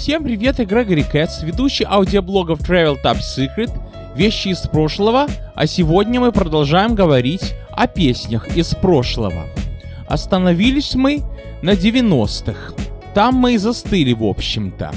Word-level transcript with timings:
Всем 0.00 0.24
привет, 0.24 0.58
я 0.58 0.64
Грегори 0.64 1.02
Кэтс, 1.02 1.42
ведущий 1.42 1.84
аудиоблогов 1.84 2.60
Travel 2.60 2.96
Top 3.04 3.18
Secret, 3.18 3.70
вещи 4.16 4.48
из 4.48 4.60
прошлого, 4.60 5.26
а 5.54 5.66
сегодня 5.66 6.18
мы 6.18 6.32
продолжаем 6.32 6.94
говорить 6.94 7.52
о 7.70 7.86
песнях 7.86 8.56
из 8.56 8.74
прошлого. 8.74 9.44
Остановились 10.08 10.94
мы 10.94 11.20
на 11.60 11.72
90-х. 11.72 12.72
Там 13.12 13.34
мы 13.34 13.52
и 13.52 13.58
застыли, 13.58 14.14
в 14.14 14.24
общем-то. 14.24 14.90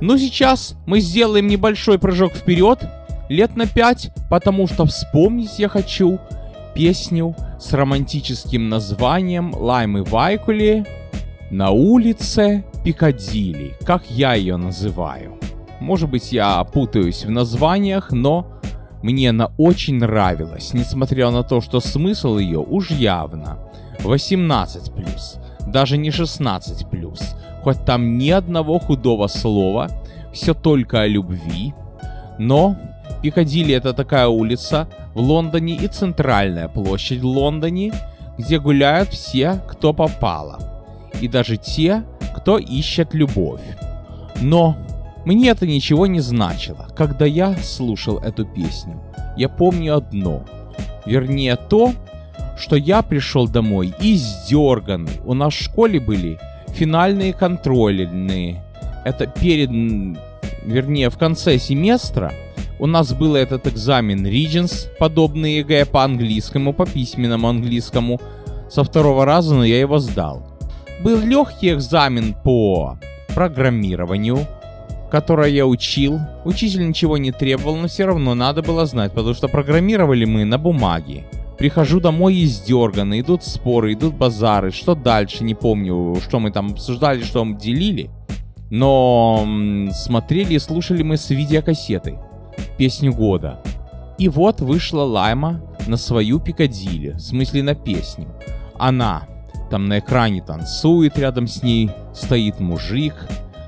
Но 0.00 0.18
сейчас 0.18 0.74
мы 0.86 0.98
сделаем 0.98 1.46
небольшой 1.46 2.00
прыжок 2.00 2.32
вперед, 2.32 2.80
лет 3.28 3.54
на 3.54 3.68
5, 3.68 4.10
потому 4.28 4.66
что 4.66 4.86
вспомнить 4.86 5.60
я 5.60 5.68
хочу 5.68 6.18
песню 6.74 7.36
с 7.60 7.72
романтическим 7.72 8.68
названием 8.68 9.54
Лаймы 9.54 10.02
Вайкули 10.02 10.84
на 11.52 11.70
улице 11.70 12.64
Пикадилли, 12.82 13.74
как 13.84 14.10
я 14.10 14.32
ее 14.32 14.56
называю. 14.56 15.38
Может 15.80 16.08
быть, 16.08 16.32
я 16.32 16.64
путаюсь 16.64 17.26
в 17.26 17.30
названиях, 17.30 18.10
но 18.10 18.46
мне 19.02 19.28
она 19.28 19.52
очень 19.58 19.96
нравилась, 19.98 20.72
несмотря 20.72 21.30
на 21.30 21.42
то, 21.42 21.60
что 21.60 21.80
смысл 21.80 22.38
ее 22.38 22.58
уж 22.58 22.90
явно 22.90 23.58
18+, 23.98 25.70
даже 25.70 25.98
не 25.98 26.08
16+, 26.08 27.22
хоть 27.62 27.84
там 27.84 28.16
ни 28.16 28.30
одного 28.30 28.78
худого 28.78 29.26
слова, 29.26 29.90
все 30.32 30.54
только 30.54 31.02
о 31.02 31.06
любви, 31.06 31.74
но 32.38 32.76
Пикадилли 33.20 33.74
это 33.74 33.92
такая 33.92 34.26
улица 34.26 34.88
в 35.12 35.20
Лондоне 35.20 35.74
и 35.74 35.86
центральная 35.86 36.68
площадь 36.68 37.20
в 37.20 37.26
Лондоне, 37.26 37.92
где 38.38 38.58
гуляют 38.58 39.10
все, 39.10 39.60
кто 39.68 39.92
попало. 39.92 40.71
И 41.20 41.28
даже 41.28 41.56
те, 41.56 42.04
кто 42.34 42.58
ищет 42.58 43.14
любовь. 43.14 43.62
Но 44.40 44.76
мне 45.24 45.50
это 45.50 45.66
ничего 45.66 46.06
не 46.06 46.20
значило, 46.20 46.88
когда 46.96 47.26
я 47.26 47.56
слушал 47.56 48.18
эту 48.18 48.44
песню. 48.44 49.00
Я 49.36 49.48
помню 49.48 49.96
одно. 49.96 50.44
Вернее 51.06 51.56
то, 51.56 51.92
что 52.58 52.76
я 52.76 53.02
пришел 53.02 53.48
домой 53.48 53.94
издерганный. 54.00 55.20
У 55.24 55.34
нас 55.34 55.54
в 55.54 55.62
школе 55.62 56.00
были 56.00 56.38
финальные 56.68 57.32
контрольные. 57.32 58.62
Это 59.04 59.26
перед, 59.26 59.70
вернее, 60.64 61.10
в 61.10 61.18
конце 61.18 61.58
семестра 61.58 62.32
у 62.78 62.86
нас 62.86 63.12
был 63.12 63.36
этот 63.36 63.68
экзамен 63.68 64.26
Regents, 64.26 64.88
подобный 64.98 65.58
ЕГЭ 65.58 65.86
по 65.86 66.02
английскому, 66.02 66.72
по 66.72 66.84
письменному 66.84 67.48
английскому. 67.48 68.20
Со 68.68 68.82
второго 68.82 69.24
раза, 69.24 69.54
но 69.54 69.64
я 69.64 69.78
его 69.78 70.00
сдал. 70.00 70.51
Был 71.02 71.20
легкий 71.20 71.72
экзамен 71.72 72.34
по 72.44 72.96
программированию, 73.34 74.46
которое 75.10 75.50
я 75.50 75.66
учил. 75.66 76.20
Учитель 76.44 76.86
ничего 76.86 77.18
не 77.18 77.32
требовал, 77.32 77.76
но 77.76 77.88
все 77.88 78.06
равно 78.06 78.34
надо 78.34 78.62
было 78.62 78.86
знать, 78.86 79.12
потому 79.12 79.34
что 79.34 79.48
программировали 79.48 80.24
мы 80.24 80.44
на 80.44 80.58
бумаге. 80.58 81.24
Прихожу 81.58 81.98
домой 81.98 82.44
издерганный, 82.44 83.20
идут 83.20 83.42
споры, 83.42 83.94
идут 83.94 84.14
базары, 84.14 84.70
что 84.70 84.94
дальше, 84.94 85.42
не 85.42 85.54
помню, 85.54 86.16
что 86.20 86.38
мы 86.38 86.52
там 86.52 86.70
обсуждали, 86.70 87.22
что 87.22 87.44
мы 87.44 87.58
делили. 87.58 88.08
Но 88.70 89.44
смотрели 89.92 90.54
и 90.54 90.58
слушали 90.60 91.02
мы 91.02 91.16
с 91.16 91.30
видеокассеты 91.30 92.18
песню 92.78 93.12
года. 93.12 93.60
И 94.18 94.28
вот 94.28 94.60
вышла 94.60 95.02
Лайма 95.02 95.62
на 95.88 95.96
свою 95.96 96.38
Пикадилли, 96.38 97.10
в 97.10 97.20
смысле 97.20 97.64
на 97.64 97.74
песню. 97.74 98.28
Она 98.78 99.26
там 99.72 99.88
на 99.88 100.00
экране 100.00 100.42
танцует, 100.42 101.18
рядом 101.18 101.48
с 101.48 101.62
ней 101.62 101.90
стоит 102.12 102.60
мужик, 102.60 103.14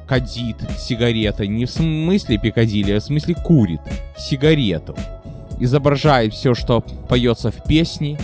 кадит 0.06 0.58
сигаретой, 0.78 1.48
не 1.48 1.64
в 1.64 1.70
смысле 1.70 2.36
Пикадилли, 2.36 2.92
а 2.92 3.00
в 3.00 3.02
смысле 3.02 3.34
курит 3.34 3.80
сигарету. 4.14 4.94
Изображает 5.58 6.34
все, 6.34 6.54
что 6.54 6.82
поется 7.08 7.50
в 7.50 7.64
песне. 7.64 8.18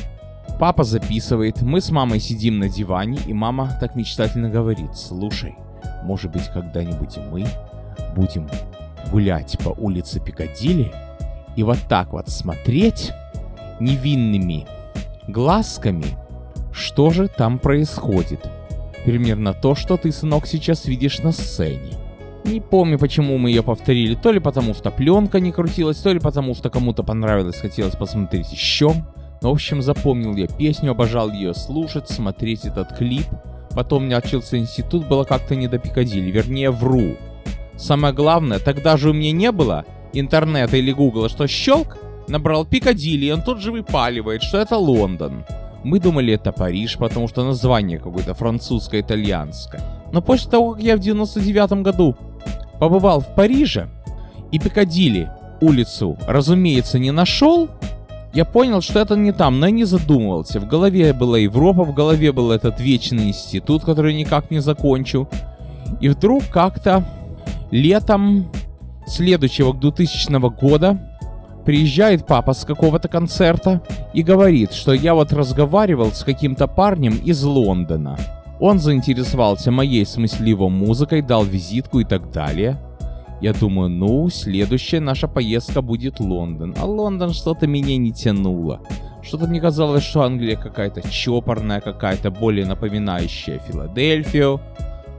Папа 0.58 0.84
записывает, 0.84 1.62
мы 1.62 1.80
с 1.80 1.90
мамой 1.90 2.20
сидим 2.20 2.58
на 2.58 2.68
диване, 2.68 3.18
и 3.26 3.32
мама 3.32 3.70
так 3.80 3.96
мечтательно 3.96 4.50
говорит, 4.50 4.94
слушай, 4.94 5.54
может 6.02 6.32
быть 6.32 6.48
когда-нибудь 6.52 7.16
и 7.16 7.20
мы 7.20 7.46
будем 8.14 8.46
гулять 9.10 9.58
по 9.64 9.70
улице 9.70 10.20
Пикадилли 10.20 10.92
и 11.56 11.62
вот 11.62 11.78
так 11.88 12.12
вот 12.12 12.28
смотреть 12.28 13.12
невинными 13.80 14.66
глазками 15.28 16.19
что 16.72 17.10
же 17.10 17.28
там 17.28 17.58
происходит. 17.58 18.40
Примерно 19.04 19.54
то, 19.54 19.74
что 19.74 19.96
ты, 19.96 20.12
сынок, 20.12 20.46
сейчас 20.46 20.84
видишь 20.86 21.20
на 21.20 21.32
сцене. 21.32 21.94
Не 22.44 22.60
помню, 22.60 22.98
почему 22.98 23.38
мы 23.38 23.50
ее 23.50 23.62
повторили. 23.62 24.14
То 24.14 24.32
ли 24.32 24.40
потому, 24.40 24.74
что 24.74 24.90
пленка 24.90 25.40
не 25.40 25.52
крутилась, 25.52 25.98
то 25.98 26.12
ли 26.12 26.20
потому, 26.20 26.54
что 26.54 26.70
кому-то 26.70 27.02
понравилось, 27.02 27.56
хотелось 27.56 27.96
посмотреть 27.96 28.52
еще. 28.52 28.92
Но, 29.42 29.50
в 29.50 29.54
общем, 29.54 29.82
запомнил 29.82 30.36
я 30.36 30.46
песню, 30.46 30.90
обожал 30.90 31.30
ее 31.30 31.54
слушать, 31.54 32.08
смотреть 32.08 32.64
этот 32.64 32.96
клип. 32.96 33.26
Потом 33.70 34.08
начался 34.08 34.58
институт, 34.58 35.06
было 35.06 35.24
как-то 35.24 35.54
не 35.54 35.68
до 35.68 35.78
Пикадилли, 35.78 36.30
вернее, 36.30 36.70
вру. 36.70 37.16
Самое 37.76 38.12
главное, 38.12 38.58
тогда 38.58 38.96
же 38.96 39.10
у 39.10 39.12
меня 39.12 39.32
не 39.32 39.52
было 39.52 39.84
интернета 40.12 40.76
или 40.76 40.92
гугла, 40.92 41.28
что 41.28 41.46
щелк, 41.46 41.96
набрал 42.28 42.66
Пикадилли, 42.66 43.26
и 43.26 43.30
он 43.30 43.42
тут 43.42 43.60
же 43.60 43.72
выпаливает, 43.72 44.42
что 44.42 44.58
это 44.58 44.76
Лондон. 44.76 45.44
Мы 45.82 45.98
думали, 45.98 46.34
это 46.34 46.52
Париж, 46.52 46.98
потому 46.98 47.28
что 47.28 47.44
название 47.44 47.98
какое-то 47.98 48.34
французско-итальянское. 48.34 49.80
Но 50.12 50.20
после 50.20 50.50
того, 50.50 50.72
как 50.72 50.82
я 50.82 50.96
в 50.96 51.00
99 51.00 51.82
году 51.82 52.16
побывал 52.78 53.20
в 53.20 53.34
Париже 53.34 53.88
и 54.52 54.58
Пикадилли 54.58 55.30
улицу, 55.60 56.18
разумеется, 56.26 56.98
не 56.98 57.12
нашел, 57.12 57.68
я 58.32 58.44
понял, 58.44 58.80
что 58.80 59.00
это 59.00 59.16
не 59.16 59.32
там, 59.32 59.58
но 59.58 59.66
я 59.66 59.72
не 59.72 59.84
задумывался. 59.84 60.60
В 60.60 60.68
голове 60.68 61.12
была 61.12 61.38
Европа, 61.38 61.84
в 61.84 61.94
голове 61.94 62.32
был 62.32 62.52
этот 62.52 62.78
вечный 62.78 63.28
институт, 63.28 63.84
который 63.84 64.14
никак 64.14 64.50
не 64.50 64.60
закончу. 64.60 65.28
И 66.00 66.08
вдруг 66.08 66.44
как-то 66.48 67.04
летом 67.70 68.50
следующего 69.06 69.74
2000 69.74 70.30
года 70.60 71.09
Приезжает 71.64 72.26
папа 72.26 72.52
с 72.52 72.64
какого-то 72.64 73.08
концерта 73.08 73.82
и 74.14 74.22
говорит, 74.22 74.72
что 74.72 74.92
я 74.92 75.14
вот 75.14 75.32
разговаривал 75.32 76.12
с 76.12 76.24
каким-то 76.24 76.66
парнем 76.66 77.16
из 77.24 77.42
Лондона. 77.42 78.18
Он 78.60 78.78
заинтересовался 78.78 79.70
моей 79.70 80.04
смысливой 80.04 80.68
музыкой, 80.68 81.22
дал 81.22 81.44
визитку 81.44 82.00
и 82.00 82.04
так 82.04 82.30
далее. 82.30 82.78
Я 83.40 83.54
думаю, 83.54 83.88
ну, 83.88 84.28
следующая 84.28 85.00
наша 85.00 85.26
поездка 85.26 85.80
будет 85.80 86.20
Лондон. 86.20 86.74
А 86.78 86.84
Лондон 86.84 87.32
что-то 87.32 87.66
меня 87.66 87.96
не 87.96 88.12
тянуло. 88.12 88.80
Что-то 89.22 89.46
мне 89.46 89.60
казалось, 89.60 90.02
что 90.02 90.22
Англия 90.22 90.56
какая-то 90.56 91.08
чопорная, 91.08 91.80
какая-то 91.80 92.30
более 92.30 92.66
напоминающая 92.66 93.58
Филадельфию 93.60 94.60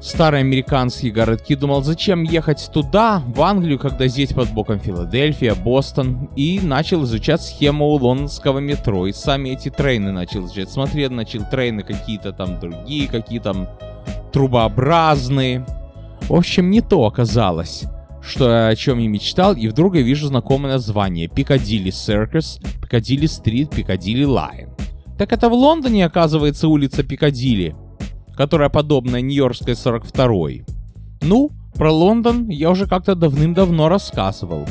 старые 0.02 0.42
американские 0.42 1.12
городки, 1.12 1.56
думал, 1.56 1.84
зачем 1.84 2.24
ехать 2.24 2.70
туда, 2.74 3.22
в 3.28 3.42
Англию, 3.42 3.78
когда 3.80 4.08
здесь 4.08 4.34
под 4.34 4.52
боком 4.52 4.80
Филадельфия, 4.80 5.56
Бостон, 5.56 6.30
и 6.36 6.60
начал 6.60 7.04
изучать 7.04 7.42
схему 7.42 7.86
лондонского 7.88 8.60
метро, 8.60 9.08
и 9.08 9.14
сами 9.14 9.50
эти 9.50 9.70
train 9.70 10.05
ы 10.05 10.12
начал 10.12 10.46
изучать. 10.46 10.70
Смотрел, 10.70 11.12
начал 11.12 11.46
train 11.50 11.78
ы 11.78 11.84
какие-то 11.84 12.34
там 12.34 12.60
другие, 12.60 13.08
какие 13.08 13.40
там 13.40 13.70
трубообразные. 14.34 15.66
В 16.28 16.34
общем, 16.34 16.72
не 16.72 16.82
то 16.82 17.06
оказалось, 17.06 17.84
что 18.24 18.70
о 18.70 18.76
чем 18.76 19.00
я 19.00 19.08
мечтал, 19.08 19.56
и 19.56 19.68
вдруг 19.68 19.96
я 19.96 20.02
вижу 20.02 20.28
знакомое 20.28 20.74
название 20.74 21.28
Piccadilly 21.28 21.92
Circus, 21.92 22.60
Piccadilly 22.82 23.28
Street, 23.28 23.70
Piccadilly 23.70 24.24
Line. 24.24 24.70
Так 25.18 25.34
это 25.34 25.50
в 25.50 25.54
Лондоне, 25.54 26.06
оказывается, 26.06 26.68
улица 26.68 27.04
Пикадилли 27.04 27.76
которая 28.36 28.70
подобная 28.70 29.22
Нью-Йоркской 29.22 29.74
42-й. 29.74 30.66
Ну, 31.22 31.52
про 31.76 31.92
Лондон 31.92 32.50
я 32.50 32.70
уже 32.70 32.88
как-то 32.88 33.16
давным-давно 33.16 33.90
рассказывал. 33.90 34.66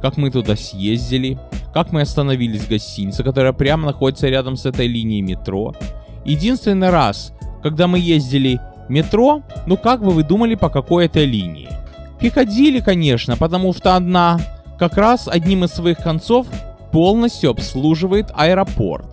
Как 0.00 0.16
мы 0.16 0.30
туда 0.30 0.56
съездили, 0.56 1.38
как 1.72 1.92
мы 1.92 2.02
остановились 2.02 2.62
в 2.62 2.68
гостинице, 2.68 3.22
которая 3.22 3.52
прямо 3.52 3.86
находится 3.86 4.28
рядом 4.28 4.56
с 4.56 4.66
этой 4.66 4.86
линией 4.86 5.22
метро. 5.22 5.74
Единственный 6.24 6.90
раз, 6.90 7.32
когда 7.62 7.86
мы 7.86 7.98
ездили 7.98 8.60
метро, 8.88 9.42
ну 9.66 9.76
как 9.76 10.02
бы 10.02 10.10
вы 10.10 10.24
думали, 10.24 10.54
по 10.54 10.68
какой 10.68 11.06
этой 11.06 11.24
линии? 11.24 11.68
Пикадилли, 12.20 12.80
конечно, 12.80 13.36
потому 13.36 13.72
что 13.72 13.96
одна 13.96 14.40
как 14.78 14.96
раз 14.96 15.28
одним 15.28 15.64
из 15.64 15.70
своих 15.70 15.98
концов 15.98 16.46
полностью 16.90 17.50
обслуживает 17.50 18.30
аэропорт. 18.34 19.06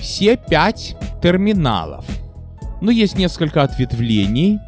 Все 0.00 0.36
пять 0.36 0.96
терминалов– 1.20 2.04
но 2.82 2.90
есть 2.90 3.16
несколько 3.16 3.62
ответвлений, 3.62 4.58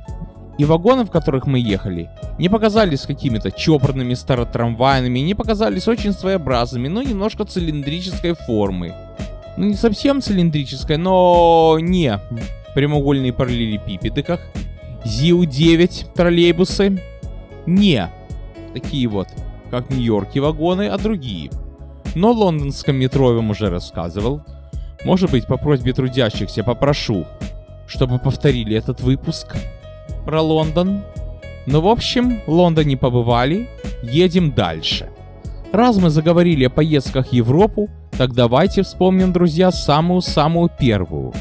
и 0.57 0.65
вагоны, 0.65 1.05
в 1.05 1.11
которых 1.11 1.47
мы 1.47 1.59
ехали, 1.59 2.09
не 2.39 2.49
показались 2.49 3.03
какими-то 3.03 3.51
чопорными 3.51 4.15
старотрамвайными, 4.15 5.19
не 5.19 5.35
показались 5.35 5.89
очень 5.89 6.13
своеобразными, 6.13 6.87
но 6.87 7.03
немножко 7.03 7.45
цилиндрической 7.45 8.35
формы. 8.35 8.95
Ну, 9.57 9.67
не 9.67 9.75
совсем 9.75 10.23
цилиндрической, 10.23 10.97
но 10.97 11.77
не 11.81 12.21
прямоугольные 12.77 13.33
параллелепипеды, 13.33 14.23
как 14.23 14.41
ЗИУ-9 15.05 16.15
троллейбусы. 16.15 17.03
Не 17.67 18.09
такие 18.73 19.09
вот, 19.09 19.27
как 19.73 19.89
в 19.89 19.91
Нью-Йорке 19.91 20.41
вагоны, 20.41 20.89
а 20.89 20.99
другие. 20.99 21.51
Но 22.15 22.31
лондонском 22.31 22.95
метро 22.95 23.31
я 23.31 23.37
вам 23.37 23.51
уже 23.51 23.71
рассказывал. 23.71 24.43
Может 25.05 25.33
быть, 25.33 25.47
по 25.47 25.57
просьбе 25.57 25.93
трудящихся 25.93 26.63
попрошу, 26.63 27.27
чтобы 27.87 28.19
повторили 28.19 28.77
этот 28.77 29.01
выпуск 29.01 29.57
про 30.25 30.41
Лондон. 30.41 31.03
Ну, 31.67 31.81
в 31.81 31.89
общем, 31.89 32.41
в 32.47 32.51
Лондоне 32.51 32.97
побывали, 32.97 33.69
едем 34.03 34.53
дальше. 34.53 35.09
Раз 35.73 35.97
мы 35.97 36.11
заговорили 36.11 36.65
о 36.67 36.71
поездках 36.71 37.29
в 37.29 37.33
Европу, 37.33 37.89
так 38.13 38.33
давайте 38.33 38.83
вспомним, 38.83 39.33
друзья, 39.33 39.73
самую-самую 39.73 40.71
первую. 40.79 41.33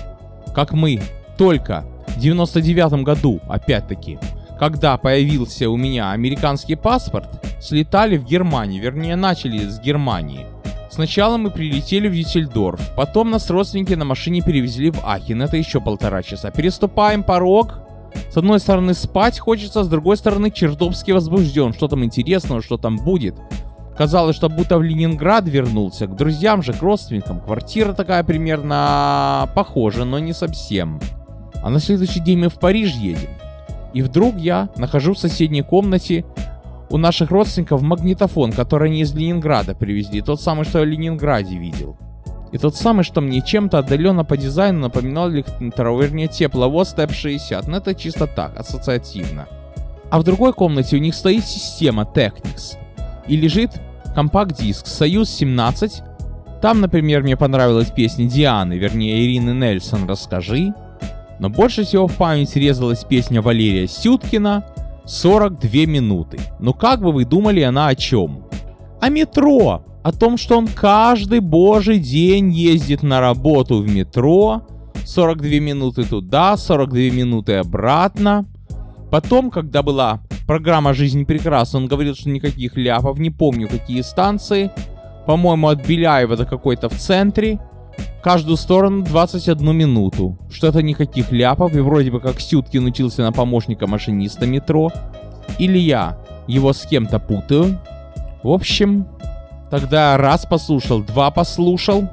Как 0.55 0.73
мы 0.73 1.01
только 1.37 1.85
в 2.07 2.19
99 2.19 3.03
году, 3.03 3.41
опять-таки, 3.47 4.17
когда 4.59 4.97
появился 4.97 5.69
у 5.69 5.77
меня 5.77 6.11
американский 6.11 6.75
паспорт, 6.75 7.27
слетали 7.61 8.17
в 8.17 8.25
Германию, 8.25 8.81
вернее 8.81 9.15
начали 9.15 9.67
с 9.67 9.79
Германии. 9.79 10.45
Сначала 10.93 11.37
мы 11.37 11.49
прилетели 11.49 12.07
в 12.07 12.13
Дюссельдорф, 12.13 12.91
потом 12.95 13.31
нас 13.31 13.49
родственники 13.49 13.95
на 13.95 14.05
машине 14.05 14.41
перевезли 14.41 14.91
в 14.91 15.03
Ахен, 15.03 15.41
это 15.41 15.57
еще 15.57 15.81
полтора 15.81 16.21
часа. 16.21 16.51
Переступаем 16.51 17.23
порог, 17.23 17.79
с 18.29 18.37
одной 18.37 18.59
стороны 18.59 18.93
спать 18.93 19.39
хочется, 19.39 19.83
с 19.83 19.87
другой 19.87 20.17
стороны 20.17 20.51
чертовски 20.51 21.09
возбужден, 21.09 21.73
что 21.73 21.87
там 21.87 22.03
интересного, 22.03 22.61
что 22.61 22.77
там 22.77 22.97
будет. 22.97 23.33
Казалось, 23.97 24.35
что 24.35 24.49
будто 24.49 24.77
в 24.77 24.83
Ленинград 24.83 25.47
вернулся, 25.47 26.05
к 26.05 26.15
друзьям 26.15 26.61
же, 26.61 26.73
к 26.73 26.81
родственникам. 26.83 27.39
Квартира 27.39 27.93
такая 27.93 28.23
примерно 28.23 29.49
похожа, 29.55 30.05
но 30.05 30.19
не 30.19 30.33
совсем. 30.33 31.01
А 31.63 31.71
на 31.71 31.79
следующий 31.79 32.19
день 32.19 32.37
мы 32.37 32.49
в 32.49 32.59
Париж 32.59 32.91
едем. 32.91 33.31
И 33.95 34.03
вдруг 34.03 34.37
я 34.37 34.69
нахожусь 34.77 35.17
в 35.17 35.21
соседней 35.21 35.63
комнате 35.63 36.23
у 36.89 36.97
наших 36.97 37.31
родственников 37.31 37.81
магнитофон, 37.81 38.51
который 38.51 38.89
они 38.89 39.01
из 39.01 39.13
Ленинграда 39.13 39.73
привезли. 39.75 40.21
Тот 40.21 40.41
самый, 40.41 40.65
что 40.65 40.79
я 40.79 40.85
в 40.85 40.87
Ленинграде 40.87 41.57
видел. 41.57 41.97
И 42.51 42.59
тот 42.59 42.75
самый, 42.75 43.03
что 43.03 43.19
мне 43.19 43.41
чем-то 43.41 43.79
отдаленно 43.79 44.23
по 44.23 44.37
дизайну 44.37 44.81
напоминал 44.81 45.31
электро, 45.31 45.99
вернее 45.99 46.27
тепловоз 46.27 46.93
Step 46.93 47.11
60. 47.11 47.67
Но 47.67 47.77
это 47.77 47.95
чисто 47.95 48.27
так, 48.27 48.59
ассоциативно. 48.59 49.47
А 50.11 50.19
в 50.19 50.23
другой 50.23 50.53
комнате 50.53 50.97
у 50.97 50.99
них 50.99 51.15
стоит 51.15 51.43
система 51.43 52.03
Technics. 52.03 52.77
И 53.27 53.35
лежит 53.35 53.71
компакт-диск 54.13 54.85
Союз 54.85 55.31
17. 55.31 56.03
Там, 56.61 56.79
например, 56.79 57.23
мне 57.23 57.35
понравилась 57.35 57.89
песня 57.89 58.29
Дианы, 58.29 58.73
вернее 58.77 59.25
Ирины 59.25 59.49
Нельсон 59.49 60.07
«Расскажи». 60.07 60.73
Но 61.39 61.49
больше 61.49 61.83
всего 61.83 62.07
в 62.07 62.15
память 62.15 62.55
резалась 62.55 63.03
песня 63.03 63.41
Валерия 63.41 63.87
Сюткина 63.87 64.63
42 65.05 65.85
минуты. 65.85 66.39
Ну 66.59 66.73
как 66.73 67.01
бы 67.01 67.11
вы 67.11 67.25
думали 67.25 67.61
она 67.61 67.87
о 67.87 67.95
чем? 67.95 68.45
О 69.01 69.09
метро. 69.09 69.83
О 70.03 70.11
том, 70.11 70.37
что 70.37 70.57
он 70.57 70.67
каждый 70.67 71.39
божий 71.39 71.99
день 71.99 72.51
ездит 72.51 73.03
на 73.03 73.21
работу 73.21 73.77
в 73.81 73.87
метро. 73.87 74.63
42 75.05 75.59
минуты 75.59 76.03
туда, 76.03 76.57
42 76.57 76.97
минуты 77.15 77.55
обратно. 77.55 78.45
Потом, 79.11 79.51
когда 79.51 79.83
была 79.83 80.21
программа 80.47 80.93
«Жизнь 80.93 81.25
прекрасна», 81.25 81.79
он 81.79 81.87
говорил, 81.87 82.15
что 82.15 82.29
никаких 82.29 82.75
ляпов, 82.77 83.19
не 83.19 83.29
помню 83.29 83.67
какие 83.67 84.01
станции. 84.01 84.71
По-моему, 85.25 85.67
от 85.67 85.85
Беляева 85.85 86.35
до 86.35 86.45
какой-то 86.45 86.89
в 86.89 86.93
центре 86.93 87.59
каждую 88.23 88.55
сторону 88.55 89.03
21 89.03 89.75
минуту. 89.75 90.37
Что-то 90.49 90.81
никаких 90.81 91.31
ляпов, 91.31 91.75
и 91.75 91.79
вроде 91.81 92.09
бы 92.09 92.21
как 92.21 92.39
Сюткин 92.39 92.85
учился 92.85 93.21
на 93.21 93.33
помощника 93.33 93.85
машиниста 93.85 94.47
метро. 94.47 94.91
Или 95.59 95.77
я 95.77 96.17
его 96.47 96.71
с 96.71 96.83
кем-то 96.83 97.19
путаю. 97.19 97.79
В 98.41 98.49
общем, 98.49 99.07
тогда 99.69 100.17
раз 100.17 100.45
послушал, 100.45 101.03
два 101.03 101.31
послушал. 101.31 102.09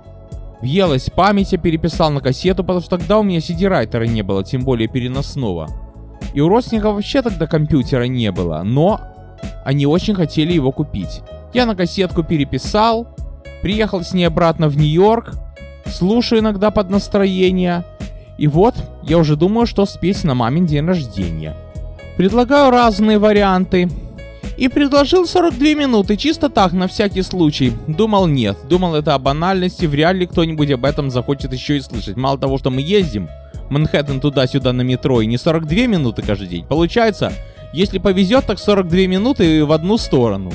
Въелась 0.61 1.09
память, 1.09 1.53
я 1.53 1.59
переписал 1.59 2.11
на 2.11 2.21
кассету, 2.21 2.65
потому 2.65 2.81
что 2.81 2.99
тогда 2.99 3.19
у 3.19 3.23
меня 3.23 3.39
CD-райтера 3.39 4.07
не 4.07 4.23
было, 4.23 4.45
тем 4.45 4.63
более 4.63 4.89
переносного. 4.89 5.69
И 6.35 6.41
у 6.41 6.49
родственников 6.49 6.95
вообще 6.95 7.23
тогда 7.23 7.47
компьютера 7.47 8.05
не 8.05 8.31
было, 8.31 8.63
но 8.63 9.01
они 9.65 9.87
очень 9.87 10.15
хотели 10.15 10.53
его 10.53 10.71
купить. 10.71 11.23
Я 11.55 11.67
на 11.67 11.75
кассетку 11.75 12.23
переписал, 12.23 13.09
приехал 13.63 14.03
с 14.03 14.13
ней 14.13 14.25
обратно 14.25 14.69
в 14.69 14.77
Нью-Йорк, 14.77 15.35
слушаю 15.91 16.41
иногда 16.41 16.71
под 16.71 16.91
настроение. 16.91 17.85
И 18.39 18.47
вот, 18.47 18.75
я 19.03 19.19
уже 19.19 19.37
думаю, 19.37 19.67
что 19.67 19.85
спеть 19.87 20.25
на 20.25 20.35
мамин 20.35 20.67
день 20.67 20.87
рождения. 20.87 21.57
Предлагаю 22.17 22.71
разные 22.71 23.19
варианты. 23.19 23.89
И 24.57 24.69
предложил 24.69 25.27
42 25.27 25.69
минуты, 25.75 26.17
чисто 26.17 26.51
так, 26.51 26.73
на 26.73 26.87
всякий 26.87 27.23
случай. 27.23 27.73
Думал 27.87 28.27
нет, 28.27 28.59
думал 28.69 28.95
это 28.95 29.15
о 29.15 29.19
банальности, 29.19 29.87
вряд 29.87 30.17
ли 30.17 30.27
кто-нибудь 30.27 30.71
об 30.71 30.85
этом 30.85 31.11
захочет 31.11 31.53
еще 31.53 31.79
и 31.79 31.81
слышать. 31.81 32.17
Мало 32.17 32.39
того, 32.39 32.59
что 32.59 32.71
мы 32.71 32.83
ездим, 32.83 33.29
Манхэттен 33.71 34.21
туда-сюда 34.21 34.73
на 34.73 34.83
метро, 34.83 35.23
и 35.23 35.27
не 35.27 35.39
42 35.39 35.87
минуты 35.87 36.23
каждый 36.23 36.49
день. 36.49 36.67
Получается, 36.67 37.33
если 37.73 37.99
повезет, 37.99 38.47
так 38.47 38.59
42 38.59 39.07
минуты 39.07 39.65
в 39.65 39.73
одну 39.73 39.97
сторону. 39.97 40.53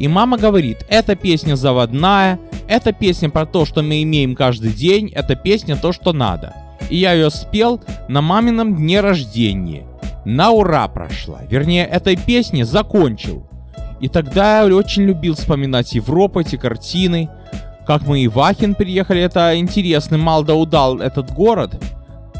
И 0.00 0.08
мама 0.08 0.38
говорит, 0.38 0.86
эта 0.88 1.14
песня 1.14 1.56
заводная, 1.56 2.40
эта 2.66 2.92
песня 2.92 3.28
про 3.28 3.44
то, 3.44 3.66
что 3.66 3.82
мы 3.82 4.02
имеем 4.02 4.34
каждый 4.34 4.72
день, 4.72 5.12
эта 5.14 5.36
песня 5.36 5.76
то, 5.76 5.92
что 5.92 6.14
надо. 6.14 6.54
И 6.88 6.96
я 6.96 7.12
ее 7.12 7.30
спел 7.30 7.80
на 8.08 8.22
мамином 8.22 8.76
дне 8.76 9.00
рождения. 9.02 9.84
На 10.24 10.52
ура 10.52 10.88
прошла. 10.88 11.40
Вернее, 11.48 11.84
этой 11.84 12.16
песни 12.16 12.62
закончил. 12.62 13.46
И 14.00 14.08
тогда 14.08 14.62
я 14.62 14.74
очень 14.74 15.02
любил 15.02 15.34
вспоминать 15.34 15.92
Европу, 15.92 16.40
эти 16.40 16.56
картины. 16.56 17.28
Как 17.86 18.06
мы 18.06 18.20
и 18.20 18.28
в 18.28 18.40
Ахен 18.40 18.74
приехали, 18.74 19.20
это 19.20 19.58
интересный 19.58 20.16
Малдаудал, 20.16 21.00
этот 21.00 21.30
город. 21.30 21.78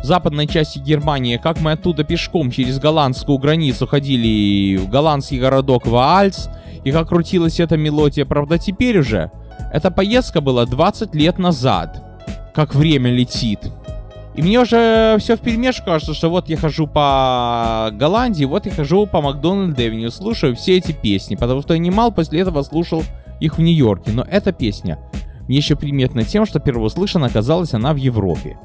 Западной 0.03 0.47
части 0.47 0.79
Германии, 0.79 1.37
как 1.37 1.61
мы 1.61 1.73
оттуда 1.73 2.05
пешком 2.05 2.51
через 2.51 2.79
голландскую 2.79 3.39
границу 3.39 3.87
ходили 3.87 4.77
в 4.77 4.89
голландский 4.89 5.39
городок 5.39 5.87
Ваальц, 5.87 6.49
и 6.85 6.91
как 6.91 7.09
крутилась 7.09 7.61
эта 7.61 7.77
мелодия, 7.77 8.25
правда 8.25 8.59
теперь 8.59 8.99
уже. 8.99 9.31
Эта 9.73 9.91
поездка 9.91 10.41
была 10.41 10.67
20 10.67 11.15
лет 11.15 11.39
назад. 11.39 12.03
Как 12.55 12.75
время 12.75 13.11
летит. 13.11 13.61
И 14.35 14.43
мне 14.43 14.61
уже 14.61 15.17
все 15.19 15.37
в 15.37 15.41
перемешку 15.41 15.87
кажется, 15.87 16.15
что 16.15 16.31
вот 16.31 16.49
я 16.49 16.57
хожу 16.57 16.87
по 16.87 17.91
Голландии, 17.93 18.45
вот 18.45 18.65
я 18.65 18.73
хожу 18.73 19.07
по 19.07 19.21
Макдональд 19.21 19.79
Эвеню, 19.79 20.11
слушаю 20.11 20.57
все 20.57 20.79
эти 20.79 20.93
песни, 20.93 21.35
потому 21.35 21.63
что 21.63 21.75
я 21.75 21.81
немало 21.81 22.11
после 22.11 22.41
этого 22.41 22.63
слушал 22.63 23.03
их 23.41 23.59
в 23.59 23.61
Нью-Йорке. 23.61 24.13
Но 24.13 24.23
эта 24.23 24.53
песня 24.53 24.99
мне 25.47 25.59
еще 25.59 25.77
приметна 25.77 26.25
тем, 26.25 26.47
что 26.47 26.61
первослышно 26.61 27.27
оказалась 27.27 27.75
она 27.75 27.93
в 27.93 27.97
Европе. 27.97 28.57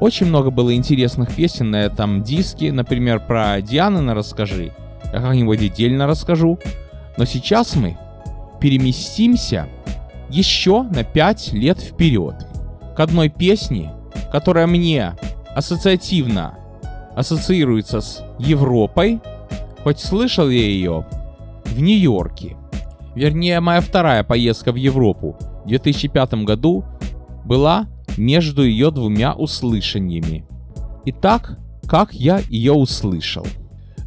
Очень 0.00 0.26
много 0.26 0.50
было 0.50 0.74
интересных 0.74 1.34
песен 1.34 1.70
на 1.70 1.76
этом 1.76 2.22
диске, 2.22 2.72
например, 2.72 3.20
про 3.20 3.60
Дианы 3.60 4.14
расскажи. 4.14 4.72
Я 5.12 5.20
как-нибудь 5.20 5.60
отдельно 5.60 6.06
расскажу. 6.06 6.58
Но 7.18 7.26
сейчас 7.26 7.76
мы 7.76 7.98
переместимся 8.60 9.68
еще 10.30 10.82
на 10.84 11.04
5 11.04 11.52
лет 11.52 11.78
вперед 11.78 12.34
к 12.96 13.00
одной 13.00 13.28
песне, 13.28 13.92
которая 14.32 14.66
мне 14.66 15.16
ассоциативно 15.54 16.54
ассоциируется 17.14 18.00
с 18.00 18.24
Европой, 18.38 19.20
хоть 19.82 20.00
слышал 20.00 20.48
я 20.48 20.62
ее 20.62 21.04
в 21.64 21.80
Нью-Йорке. 21.80 22.56
Вернее, 23.14 23.60
моя 23.60 23.80
вторая 23.80 24.24
поездка 24.24 24.72
в 24.72 24.76
Европу 24.76 25.36
в 25.64 25.68
2005 25.68 26.34
году 26.44 26.84
была 27.44 27.86
между 28.16 28.64
ее 28.64 28.90
двумя 28.90 29.34
услышаниями. 29.34 30.44
Итак, 31.06 31.58
как 31.86 32.12
я 32.12 32.40
ее 32.48 32.72
услышал? 32.72 33.46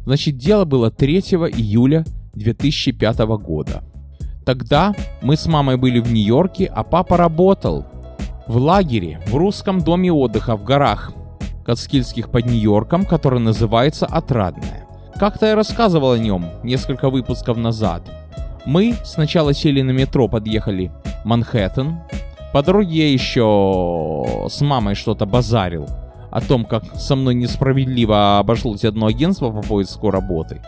Значит, 0.04 0.36
дело 0.36 0.64
было 0.64 0.90
3 0.90 1.18
июля 1.18 2.04
2005 2.34 3.18
года. 3.38 3.82
Тогда 4.44 4.94
мы 5.22 5.36
с 5.36 5.46
мамой 5.46 5.76
были 5.76 6.00
в 6.00 6.12
Нью-Йорке, 6.12 6.66
а 6.66 6.82
папа 6.82 7.16
работал 7.16 7.86
в 8.46 8.56
лагере 8.58 9.20
в 9.26 9.34
русском 9.34 9.80
доме 9.80 10.12
отдыха 10.12 10.56
в 10.56 10.64
горах 10.64 11.12
Кацкильских 11.64 12.30
под 12.30 12.44
Нью-Йорком, 12.46 13.06
который 13.06 13.40
называется 13.40 14.04
Отрадная. 14.04 14.86
Как-то 15.18 15.46
я 15.46 15.54
рассказывал 15.54 16.12
о 16.12 16.18
нем 16.18 16.46
несколько 16.62 17.08
выпусков 17.08 17.56
назад. 17.56 18.02
Мы 18.66 18.94
сначала 19.04 19.54
сели 19.54 19.80
на 19.80 19.92
метро, 19.92 20.28
подъехали 20.28 20.92
Манхэттен. 21.24 22.00
По 22.54 22.62
дороге 22.62 23.08
я 23.08 23.12
еще 23.12 24.46
с 24.48 24.60
мамой 24.60 24.94
что-то 24.94 25.26
базарил 25.26 25.88
о 26.30 26.40
том, 26.40 26.64
как 26.64 26.84
со 26.94 27.16
мной 27.16 27.34
несправедливо 27.34 28.38
обошлось 28.38 28.84
одно 28.84 29.06
агентство 29.06 29.50
по 29.50 29.60
поиску 29.60 30.12
работы. 30.12 30.62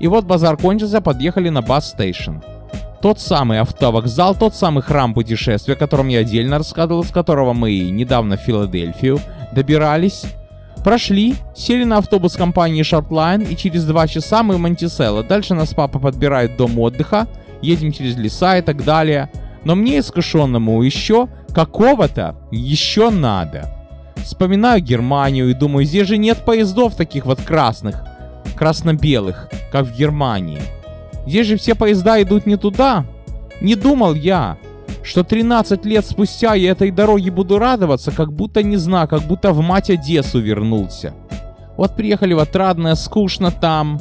И 0.00 0.08
вот 0.08 0.24
базар 0.24 0.56
кончился, 0.56 1.02
подъехали 1.02 1.50
на 1.50 1.60
бас-стейшн. 1.60 2.36
Тот 3.02 3.20
самый 3.20 3.60
автовокзал, 3.60 4.34
тот 4.34 4.54
самый 4.54 4.82
храм 4.82 5.12
путешествия, 5.12 5.74
о 5.74 5.76
котором 5.76 6.08
я 6.08 6.20
отдельно 6.20 6.56
рассказывал, 6.56 7.04
с 7.04 7.10
которого 7.10 7.52
мы 7.52 7.80
недавно 7.90 8.38
в 8.38 8.40
Филадельфию 8.40 9.18
добирались. 9.52 10.24
Прошли, 10.82 11.34
сели 11.54 11.84
на 11.84 11.98
автобус 11.98 12.34
компании 12.34 12.82
Shortline, 12.82 13.46
и 13.46 13.54
через 13.58 13.84
два 13.84 14.06
часа 14.06 14.42
мы 14.42 14.54
в 14.54 14.58
Монтиселло. 14.58 15.22
Дальше 15.22 15.52
нас 15.52 15.74
папа 15.74 15.98
подбирает 15.98 16.56
дом 16.56 16.78
отдыха, 16.78 17.26
едем 17.60 17.92
через 17.92 18.16
леса 18.16 18.56
и 18.56 18.62
так 18.62 18.82
далее. 18.84 19.28
Но 19.66 19.74
мне, 19.74 19.98
искушенному, 19.98 20.80
еще 20.80 21.26
какого-то 21.52 22.36
еще 22.52 23.10
надо. 23.10 23.68
Вспоминаю 24.14 24.80
Германию 24.80 25.50
и 25.50 25.54
думаю, 25.54 25.84
здесь 25.84 26.06
же 26.06 26.18
нет 26.18 26.44
поездов 26.44 26.94
таких 26.94 27.26
вот 27.26 27.40
красных, 27.40 28.04
красно-белых, 28.54 29.48
как 29.72 29.86
в 29.86 29.96
Германии. 29.96 30.62
Здесь 31.26 31.48
же 31.48 31.56
все 31.56 31.74
поезда 31.74 32.22
идут 32.22 32.46
не 32.46 32.56
туда. 32.56 33.06
Не 33.60 33.74
думал 33.74 34.14
я, 34.14 34.56
что 35.02 35.24
13 35.24 35.84
лет 35.84 36.06
спустя 36.06 36.54
я 36.54 36.70
этой 36.70 36.92
дороге 36.92 37.32
буду 37.32 37.58
радоваться, 37.58 38.12
как 38.12 38.32
будто 38.32 38.62
не 38.62 38.76
знаю, 38.76 39.08
как 39.08 39.22
будто 39.22 39.50
в 39.50 39.62
мать 39.62 39.90
Одессу 39.90 40.38
вернулся. 40.38 41.12
Вот 41.76 41.96
приехали 41.96 42.34
в 42.34 42.38
Отрадное, 42.38 42.94
скучно 42.94 43.50
там. 43.50 43.98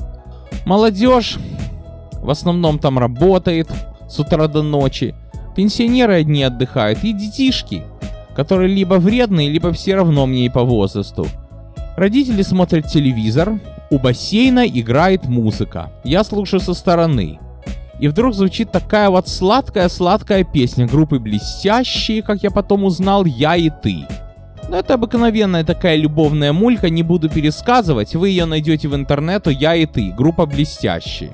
Молодежь 0.67 1.39
в 2.21 2.29
основном 2.29 2.77
там 2.77 2.99
работает 2.99 3.67
с 4.07 4.19
утра 4.19 4.47
до 4.47 4.61
ночи. 4.61 5.15
Пенсионеры 5.55 6.15
одни 6.15 6.43
отдыхают 6.43 7.03
и 7.03 7.13
детишки, 7.13 7.83
которые 8.35 8.73
либо 8.73 8.95
вредные, 8.95 9.49
либо 9.49 9.71
все 9.71 9.95
равно 9.95 10.25
мне 10.25 10.45
и 10.45 10.49
по 10.49 10.63
возрасту. 10.63 11.27
Родители 11.95 12.41
смотрят 12.41 12.87
телевизор, 12.87 13.59
у 13.89 13.97
бассейна 13.97 14.67
играет 14.67 15.25
музыка. 15.25 15.91
Я 16.03 16.23
слушаю 16.23 16.59
со 16.59 16.73
стороны. 16.73 17.39
И 17.99 18.09
вдруг 18.09 18.33
звучит 18.33 18.71
такая 18.71 19.09
вот 19.09 19.29
сладкая-сладкая 19.29 20.43
песня 20.43 20.85
группы 20.85 21.19
«Блестящие», 21.19 22.21
как 22.21 22.43
я 22.43 22.51
потом 22.51 22.83
узнал, 22.83 23.23
«Я 23.23 23.55
и 23.55 23.69
ты». 23.69 24.05
Но 24.67 24.77
это 24.77 24.95
обыкновенная 24.95 25.63
такая 25.63 25.95
любовная 25.95 26.51
мулька, 26.51 26.89
не 26.89 27.03
буду 27.03 27.29
пересказывать, 27.29 28.15
вы 28.15 28.29
ее 28.29 28.45
найдете 28.45 28.89
в 28.89 28.95
интернету 28.95 29.49
«Я 29.49 29.75
и 29.75 29.85
ты», 29.85 30.11
группа 30.11 30.45
«Блестящие». 30.45 31.31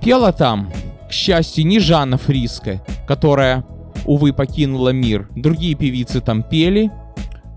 Пела 0.00 0.32
там, 0.32 0.72
к 1.12 1.14
счастью, 1.14 1.66
не 1.66 1.78
Жанна 1.78 2.16
Фриска, 2.16 2.80
которая, 3.06 3.64
увы, 4.06 4.32
покинула 4.32 4.94
мир. 4.94 5.28
Другие 5.36 5.74
певицы 5.74 6.22
там 6.22 6.42
пели, 6.42 6.90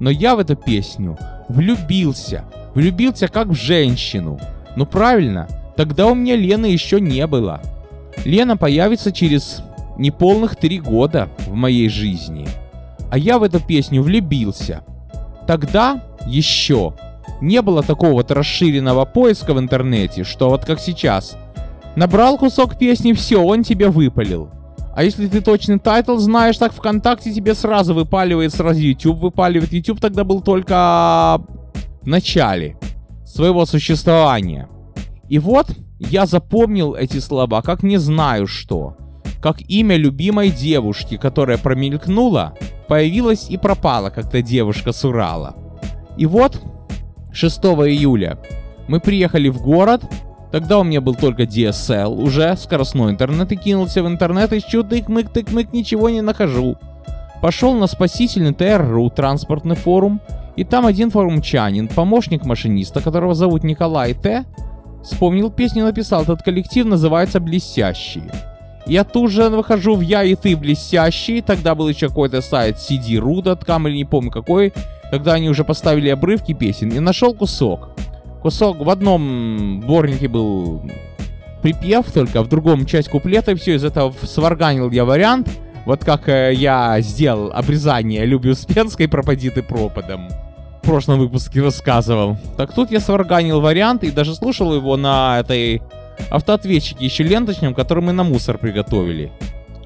но 0.02 0.10
я 0.10 0.36
в 0.36 0.40
эту 0.40 0.58
песню 0.58 1.18
влюбился. 1.48 2.44
Влюбился 2.74 3.30
как 3.30 3.48
в 3.48 3.54
женщину. 3.54 4.42
Ну 4.76 4.86
правильно, 4.86 5.48
тогда 5.78 6.08
у 6.08 6.16
меня 6.16 6.36
Лены 6.36 6.66
еще 6.66 7.00
не 7.00 7.26
было. 7.28 7.62
Лена 8.26 8.58
появится 8.58 9.14
через 9.14 9.64
неполных 9.98 10.58
три 10.58 10.78
года 10.82 11.30
в 11.48 11.54
моей 11.54 11.88
жизни. 11.88 12.46
А 13.10 13.18
я 13.18 13.40
в 13.40 13.44
эту 13.44 13.62
песню 13.62 14.04
влюбился. 14.04 14.84
Тогда 15.48 16.04
еще 16.28 16.94
не 17.40 17.62
было 17.62 17.84
такого 17.84 18.12
вот 18.12 18.32
расширенного 18.32 19.06
поиска 19.06 19.54
в 19.54 19.60
интернете, 19.60 20.26
что 20.26 20.50
вот 20.50 20.66
как 20.66 20.82
сейчас. 20.82 21.38
Набрал 21.96 22.38
кусок 22.38 22.78
песни, 22.78 23.14
все, 23.14 23.42
он 23.42 23.64
тебе 23.64 23.90
выпалил. 23.90 24.50
А 24.96 25.04
если 25.04 25.28
ты 25.28 25.42
точный 25.42 25.80
title 25.80 26.18
знаешь, 26.18 26.58
так 26.58 26.74
ВКонтакте 26.74 27.34
тебе 27.34 27.54
сразу 27.54 27.94
выпаливает, 27.94 28.54
сразу 28.54 28.80
YouTube 28.80 29.20
выпаливает. 29.20 29.74
YouTube 29.74 30.00
тогда 30.00 30.24
был 30.24 30.42
только 30.42 31.42
в 32.02 32.08
начале 32.08 32.78
своего 33.26 33.66
существования. 33.66 34.70
И 35.28 35.40
вот 35.40 35.68
я 36.00 36.26
запомнил 36.26 36.96
эти 36.96 37.20
слова, 37.20 37.62
как 37.62 37.84
не 37.84 37.98
знаю 37.98 38.48
что. 38.48 38.96
Как 39.42 39.62
имя 39.62 39.96
любимой 39.98 40.50
девушки, 40.50 41.18
которая 41.18 41.58
промелькнула, 41.58 42.56
появилась 42.88 43.50
и 43.50 43.58
пропала, 43.58 44.10
когда 44.10 44.42
девушка 44.42 44.92
с 44.92 45.04
Урала. 45.04 45.56
И 46.18 46.26
вот 46.26 46.62
6 47.34 47.58
июля 47.60 48.40
мы 48.88 49.00
приехали 49.00 49.50
в 49.50 49.62
город, 49.62 50.04
Тогда 50.56 50.80
у 50.80 50.86
меня 50.86 51.02
был 51.02 51.16
только 51.16 51.44
DSL, 51.44 52.08
уже 52.16 52.56
скоростной 52.56 53.12
интернет, 53.12 53.52
и 53.52 53.58
кинулся 53.58 54.02
в 54.02 54.08
интернет, 54.08 54.54
ищу 54.54 54.84
тык-мык, 54.84 55.30
тык-мык, 55.30 55.74
ничего 55.74 56.10
не 56.10 56.22
нахожу. 56.22 56.78
Пошел 57.42 57.74
на 57.74 57.88
спасительный 57.88 58.54
ТРУ, 58.54 59.10
транспортный 59.10 59.76
форум, 59.76 60.22
и 60.56 60.64
там 60.64 60.86
один 60.86 61.12
форумчанин, 61.12 61.90
помощник 61.90 62.46
машиниста, 62.46 63.02
которого 63.02 63.34
зовут 63.36 63.66
Николай 63.66 64.14
Т., 64.14 64.46
Вспомнил 65.04 65.52
песню 65.52 65.82
и 65.82 65.88
написал, 65.88 66.24
этот 66.24 66.42
коллектив 66.42 66.86
называется 66.86 67.42
«Блестящие». 67.42 68.32
Я 68.86 69.04
тут 69.04 69.32
же 69.32 69.50
выхожу 69.50 69.96
в 69.96 70.02
«Я 70.02 70.24
и 70.24 70.36
ты 70.36 70.56
блестящие», 70.56 71.42
тогда 71.42 71.76
был 71.76 71.90
еще 71.90 72.08
какой-то 72.08 72.40
сайт 72.40 72.78
cd.ru.com 72.78 73.90
или 73.90 73.98
не 73.98 74.06
помню 74.06 74.32
какой, 74.32 74.72
когда 75.12 75.34
они 75.34 75.50
уже 75.50 75.66
поставили 75.66 76.08
обрывки 76.08 76.54
песен, 76.54 76.94
и 76.94 77.00
нашел 77.00 77.34
кусок. 77.34 77.90
Кусок 78.46 78.78
в 78.78 78.92
одном 78.92 79.82
сборнике 79.82 80.28
был 80.28 80.84
припев 81.64 82.12
только, 82.12 82.44
в 82.44 82.48
другом 82.48 82.86
часть 82.86 83.10
куплета, 83.10 83.54
и 83.54 83.56
все 83.56 83.74
из 83.74 83.84
этого 83.84 84.14
сварганил 84.22 84.92
я 84.92 85.04
вариант, 85.04 85.50
вот 85.88 86.06
как 86.06 86.30
э, 86.30 86.54
я 86.54 87.02
сделал 87.02 87.52
обрезание 87.52 88.24
Люби 88.24 88.52
Успенской 88.52 89.08
«Пропади 89.08 89.50
ты 89.50 89.64
пропадом» 89.64 90.28
в 90.84 90.86
прошлом 90.86 91.18
выпуске 91.18 91.64
рассказывал. 91.64 92.38
Так 92.56 92.72
тут 92.72 92.92
я 92.92 93.00
сварганил 93.00 93.62
вариант 93.62 94.04
и 94.04 94.12
даже 94.12 94.36
слушал 94.36 94.76
его 94.76 94.96
на 94.96 95.40
этой 95.40 95.82
автоответчике 96.30 97.04
еще 97.06 97.24
ленточном, 97.24 97.74
который 97.74 98.04
мы 98.04 98.12
на 98.12 98.24
мусор 98.24 98.60
приготовили. 98.60 99.32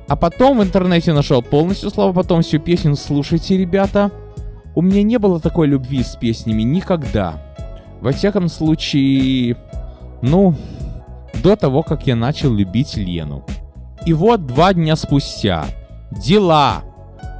А 0.09 0.17
потом 0.17 0.57
в 0.57 0.63
интернете 0.63 1.13
нашел 1.13 1.41
полностью 1.41 1.91
слова, 1.91 2.11
потом 2.11 2.41
всю 2.41 2.59
песню 2.59 2.97
слушайте, 2.97 3.57
ребята. 3.57 4.11
У 4.75 4.81
меня 4.81 5.01
не 5.01 5.17
было 5.17 5.39
такой 5.39 5.67
любви 5.67 6.03
с 6.03 6.17
песнями 6.17 6.63
никогда. 6.63 7.48
Во 8.01 8.11
всяком 8.11 8.47
случае, 8.47 9.57
ну, 10.21 10.55
до 11.43 11.55
того, 11.55 11.83
как 11.83 12.07
я 12.07 12.15
начал 12.15 12.53
любить 12.53 12.95
Лену. 12.95 13.45
И 14.05 14.13
вот 14.13 14.45
два 14.45 14.73
дня 14.73 14.95
спустя. 14.95 15.65
Дела. 16.11 16.83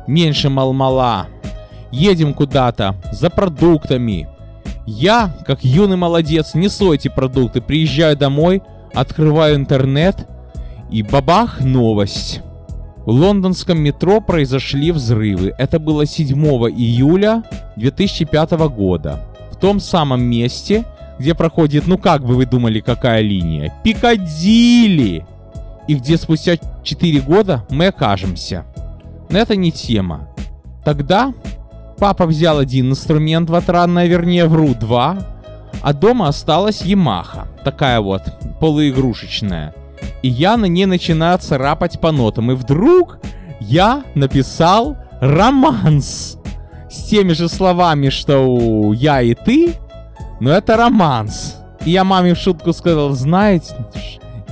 Меньше 0.08 0.50
мал-мала 0.50 1.28
едем 1.92 2.34
куда-то 2.34 2.96
за 3.12 3.30
продуктами. 3.30 4.28
Я, 4.86 5.36
как 5.46 5.64
юный 5.64 5.98
молодец, 5.98 6.56
несу 6.56 6.94
эти 6.94 7.08
продукты, 7.08 7.62
приезжаю 7.62 8.18
домой, 8.18 8.64
открываю 8.94 9.56
интернет 9.56 10.28
и 10.90 11.04
бабах 11.04 11.62
новость. 11.62 12.42
В 13.06 13.12
лондонском 13.12 13.80
метро 13.80 14.20
произошли 14.22 14.92
взрывы. 14.92 15.54
Это 15.58 15.80
было 15.80 16.06
7 16.06 16.36
июля 16.36 17.44
2005 17.76 18.52
года. 18.70 19.20
В 19.60 19.62
том 19.62 19.82
самом 19.82 20.22
месте, 20.22 20.86
где 21.20 21.36
проходит, 21.36 21.86
ну 21.86 21.98
как 21.98 22.26
бы 22.26 22.36
вы 22.36 22.46
думали, 22.46 22.80
какая 22.80 23.22
линия? 23.22 23.74
Пикадилли! 23.84 25.26
И 25.86 25.96
где 25.96 26.16
спустя 26.16 26.56
4 26.84 27.20
года 27.20 27.66
мы 27.70 27.88
окажемся. 27.88 28.64
Но 29.30 29.38
это 29.38 29.58
не 29.58 29.74
тема. 29.74 30.30
Тогда 30.86 31.34
Папа 32.00 32.26
взял 32.26 32.58
один 32.58 32.92
инструмент 32.92 33.50
ватранная, 33.50 34.08
вернее, 34.08 34.46
вру, 34.46 34.74
два. 34.74 35.18
А 35.82 35.94
дома 35.94 36.30
осталась 36.30 36.82
Ямаха, 36.82 37.50
такая 37.66 38.00
вот, 38.00 38.22
полуигрушечная. 38.62 39.76
И 40.22 40.30
я 40.30 40.56
на 40.56 40.66
ней 40.66 40.86
начинаю 40.86 41.38
царапать 41.40 42.00
по 42.00 42.12
нотам. 42.12 42.52
И 42.52 42.56
вдруг 42.56 43.20
я 43.60 44.04
написал 44.16 44.96
романс. 45.20 46.39
С 46.90 47.04
теми 47.10 47.34
же 47.34 47.48
словами, 47.50 48.10
что 48.10 48.94
я 48.94 49.22
и 49.22 49.36
ты, 49.36 49.74
но 50.40 50.52
это 50.52 50.78
романс. 50.78 51.58
И 51.86 51.92
я 51.92 52.04
маме 52.04 52.34
в 52.34 52.38
шутку 52.38 52.74
сказал, 52.74 53.12
знаете, 53.12 53.76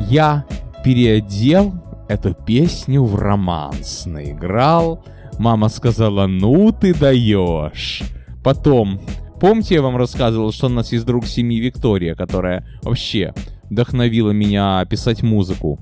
я 0.01 0.46
переодел 0.84 1.74
эту 2.08 2.34
песню 2.34 3.03
в 3.03 3.15
романс, 3.15 4.06
наиграл, 4.06 5.03
Мама 5.38 5.70
сказала, 5.70 6.25
ну 6.25 6.72
ты 6.72 6.94
даешь. 6.96 8.01
Потом, 8.44 9.00
помните, 9.39 9.75
я 9.75 9.82
вам 9.82 9.98
рассказывал, 9.98 10.51
что 10.51 10.65
у 10.65 10.70
нас 10.70 10.91
есть 10.91 11.06
друг 11.06 11.27
семьи 11.27 11.60
Виктория, 11.60 12.15
которая 12.15 12.65
вообще 12.82 13.34
вдохновила 13.70 14.32
меня 14.32 14.84
писать 14.86 15.22
музыку. 15.22 15.79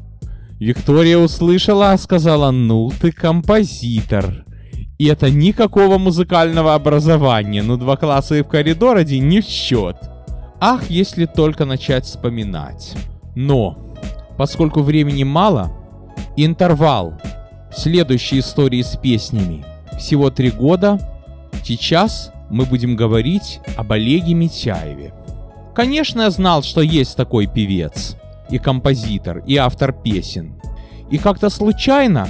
Виктория 0.60 1.18
услышала, 1.18 1.96
сказала, 1.98 2.52
ну 2.52 2.92
ты 3.00 3.12
композитор. 3.12 4.46
И 4.98 5.08
это 5.08 5.30
никакого 5.30 5.98
музыкального 5.98 6.74
образования, 6.74 7.62
ну 7.62 7.78
два 7.78 7.98
класса 7.98 8.36
и 8.36 8.44
в 8.44 8.48
коридоре 8.48 9.20
не 9.20 9.42
в 9.42 9.46
счет. 9.46 9.98
Ах, 10.62 10.90
если 10.90 11.26
только 11.26 11.66
начать 11.66 12.06
вспоминать. 12.06 12.96
Но, 13.36 13.78
поскольку 14.38 14.82
времени 14.82 15.24
мало, 15.24 15.72
интервал 16.38 17.20
следующей 17.76 18.40
истории 18.40 18.82
с 18.82 18.96
песнями. 18.96 19.66
Всего 20.00 20.30
три 20.30 20.50
года. 20.50 20.98
Сейчас 21.64 22.32
мы 22.50 22.66
будем 22.66 22.96
говорить 22.96 23.60
об 23.76 23.92
Олеге 23.92 24.34
Митяеве. 24.34 25.14
Конечно, 25.74 26.22
я 26.22 26.30
знал, 26.30 26.64
что 26.64 26.82
есть 26.82 27.18
такой 27.18 27.48
певец, 27.48 28.16
и 28.50 28.60
композитор, 28.60 29.40
и 29.46 29.58
автор 29.58 29.92
песен. 29.92 30.56
И 31.12 31.18
как-то 31.18 31.50
случайно, 31.50 32.30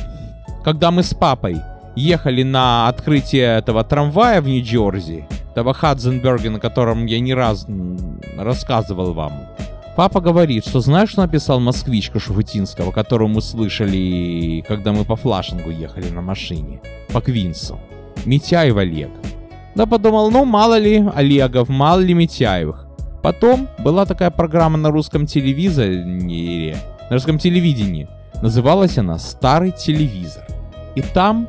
когда 0.63 0.89
мы 0.89 1.03
с 1.03 1.13
папой 1.13 1.57
ехали 1.96 2.44
на 2.44 2.88
открытие 2.88 3.58
этого 3.58 3.84
трамвая 3.84 4.42
в 4.42 4.48
Нью-Джерси, 4.48 5.25
того 5.54 5.74
Хадзенберга, 5.74 6.50
на 6.50 6.60
котором 6.60 7.06
я 7.06 7.20
не 7.20 7.34
раз 7.34 7.66
рассказывал 8.38 9.14
вам. 9.14 9.34
Папа 9.96 10.20
говорит, 10.20 10.68
что 10.68 10.82
знаешь, 10.82 11.10
что 11.10 11.22
написал 11.22 11.62
москвичка 11.62 12.20
Шуфутинского, 12.20 12.92
которую 12.92 13.30
мы 13.30 13.42
слышали, 13.42 14.64
когда 14.68 14.92
мы 14.92 15.06
по 15.06 15.16
флашингу 15.16 15.70
ехали 15.70 16.10
на 16.10 16.22
машине, 16.22 16.82
по 17.14 17.22
Квинсу. 17.22 17.80
Митяев 18.25 18.75
Олег. 18.75 19.12
Да 19.74 19.86
подумал, 19.86 20.32
ну 20.32 20.44
мало 20.44 20.78
ли 20.78 21.06
Олегов, 21.16 21.70
мало 21.70 22.02
ли 22.02 22.14
Митяевых. 22.14 22.88
Потом 23.24 23.70
была 23.80 24.06
такая 24.06 24.32
программа 24.32 24.78
на 24.78 24.92
русском 24.92 25.25
телевизоре, 25.25 26.75
на 27.10 27.14
русском 27.16 27.40
телевидении. 27.40 28.10
Называлась 28.42 28.98
она 28.98 29.18
«Старый 29.18 29.72
телевизор». 29.72 30.44
И 30.96 31.02
там 31.02 31.48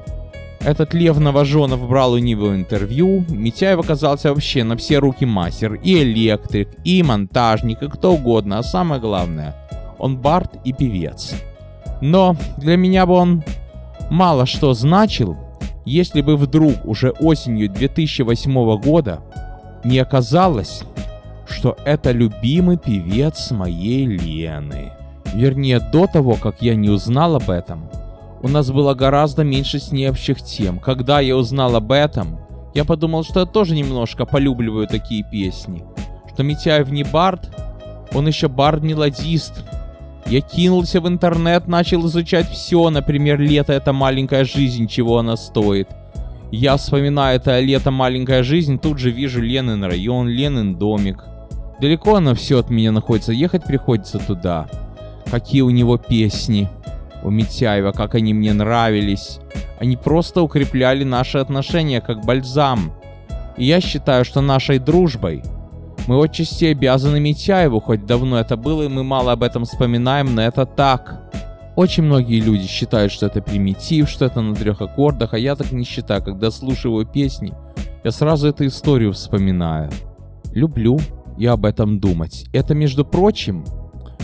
этот 0.67 0.95
Лев 0.95 1.21
Новоженов 1.21 1.89
брал 1.89 2.15
у 2.15 2.19
него 2.19 2.53
интервью. 2.53 3.25
Митяев 3.29 3.79
оказался 3.79 4.31
вообще 4.31 4.65
на 4.65 4.77
все 4.77 4.99
руки 4.99 5.25
мастер. 5.25 5.75
И 5.75 6.03
электрик, 6.03 6.71
и 6.83 7.05
монтажник, 7.05 7.85
и 7.85 7.89
кто 7.89 8.15
угодно. 8.15 8.59
А 8.59 8.65
самое 8.65 9.01
главное, 9.01 9.55
он 10.01 10.17
бард 10.17 10.57
и 10.65 10.73
певец. 10.73 11.35
Но 12.01 12.35
для 12.59 12.77
меня 12.77 13.07
бы 13.07 13.15
он 13.15 13.45
мало 14.11 14.45
что 14.45 14.75
значил, 14.75 15.37
если 15.85 16.21
бы 16.21 16.37
вдруг 16.37 16.85
уже 16.85 17.11
осенью 17.11 17.71
2008 17.71 18.81
года 18.81 19.21
не 19.85 20.01
оказалось, 20.01 20.83
что 21.47 21.77
это 21.85 22.11
любимый 22.11 22.77
певец 22.77 23.53
моей 23.53 24.05
Лены. 24.05 24.91
Вернее, 25.33 25.79
до 25.79 26.09
того, 26.09 26.35
как 26.35 26.61
я 26.61 26.75
не 26.75 26.89
узнал 26.89 27.37
об 27.37 27.51
этом, 27.51 27.89
у 28.43 28.49
нас 28.49 28.71
было 28.71 28.95
гораздо 28.95 29.45
меньше 29.45 29.79
с 29.79 29.93
ней 29.93 30.09
общих 30.09 30.43
тем. 30.43 30.79
Когда 30.79 31.21
я 31.21 31.37
узнал 31.37 31.75
об 31.77 31.93
этом, 31.93 32.39
я 32.75 32.85
подумал, 32.85 33.25
что 33.25 33.41
я 33.41 33.47
тоже 33.47 33.75
немножко 33.75 34.27
полюбливаю 34.27 34.87
такие 34.87 35.25
песни. 35.31 35.85
Что 36.33 36.43
Митяев 36.43 36.91
не 36.91 37.05
бард, 37.05 37.49
он 38.13 38.27
еще 38.27 38.49
бард-мелодист. 38.49 39.65
Я 40.27 40.41
кинулся 40.41 41.01
в 41.01 41.09
интернет, 41.09 41.69
начал 41.69 42.07
изучать 42.07 42.51
все, 42.51 42.91
например, 42.91 43.41
«Лето— 43.41 43.73
это 43.75 43.93
маленькая 43.93 44.45
жизнь, 44.45 44.89
чего 44.89 45.19
она 45.19 45.37
стоит». 45.37 45.89
Я 46.51 46.77
вспоминаю 46.77 47.37
это 47.37 47.59
«Лето— 47.61 47.91
маленькая 47.93 48.43
жизнь», 48.43 48.79
тут 48.79 48.99
же 48.99 49.11
вижу 49.11 49.41
Ленин 49.41 49.83
район, 49.85 50.29
Ленин 50.29 50.77
домик. 50.77 51.25
Далеко 51.81 52.17
оно 52.17 52.35
все 52.35 52.59
от 52.59 52.71
меня 52.71 52.93
находится, 52.93 53.33
ехать 53.33 53.65
приходится 53.65 54.19
туда. 54.19 54.69
Какие 55.31 55.63
у 55.63 55.71
него 55.71 55.97
песни 55.97 56.69
у 57.27 57.31
Митяева, 57.31 57.91
как 57.91 58.15
они 58.15 58.33
мне 58.33 58.53
нравились. 58.53 59.41
Они 59.81 59.97
просто 59.97 60.43
укрепляли 60.43 61.03
наши 61.03 61.39
отношения 61.39 62.01
как 62.01 62.25
бальзам. 62.25 62.93
И 63.57 63.65
я 63.65 63.81
считаю, 63.81 64.25
что 64.25 64.41
нашей 64.41 64.79
дружбой 64.79 65.43
мы 66.07 66.23
отчасти 66.23 66.67
обязаны 66.67 67.19
Митяеву, 67.19 67.81
хоть 67.81 68.07
давно 68.07 68.39
это 68.39 68.57
было, 68.57 68.85
и 68.85 68.89
мы 68.89 69.03
мало 69.03 69.33
об 69.33 69.43
этом 69.43 69.65
вспоминаем, 69.65 70.37
но 70.37 70.43
это 70.43 70.65
так. 70.67 71.33
Очень 71.75 72.05
многие 72.05 72.39
люди 72.39 72.69
считают, 72.69 73.11
что 73.11 73.27
это 73.27 73.43
примитив, 73.43 74.09
что 74.09 74.25
это 74.27 74.41
на 74.41 74.55
трех 74.55 74.81
аккордах, 74.81 75.35
а 75.35 75.39
я 75.39 75.57
так 75.57 75.73
не 75.73 75.85
считаю. 75.85 76.23
Когда 76.23 76.53
слушаю 76.53 76.93
его 76.93 77.05
песни, 77.05 77.53
я 78.05 78.13
сразу 78.13 78.49
эту 78.49 78.67
историю 78.67 79.13
вспоминаю. 79.13 79.91
Люблю 80.53 80.99
и 81.37 81.45
об 81.47 81.67
этом 81.67 81.99
думать. 81.99 82.47
Это, 82.53 82.73
между 82.75 83.05
прочим, 83.05 83.65